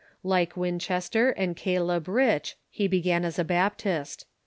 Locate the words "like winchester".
0.23-1.29